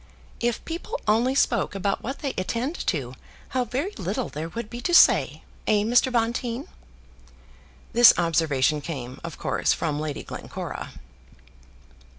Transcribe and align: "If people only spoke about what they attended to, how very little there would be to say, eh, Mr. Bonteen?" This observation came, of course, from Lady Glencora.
"If 0.39 0.65
people 0.65 0.99
only 1.07 1.35
spoke 1.35 1.75
about 1.75 2.01
what 2.01 2.23
they 2.25 2.33
attended 2.35 2.87
to, 2.87 3.13
how 3.49 3.65
very 3.65 3.91
little 3.99 4.29
there 4.29 4.49
would 4.49 4.67
be 4.67 4.81
to 4.81 4.95
say, 4.95 5.43
eh, 5.67 5.83
Mr. 5.83 6.11
Bonteen?" 6.11 6.67
This 7.93 8.11
observation 8.17 8.81
came, 8.81 9.19
of 9.23 9.37
course, 9.37 9.73
from 9.73 9.99
Lady 9.99 10.23
Glencora. 10.23 10.93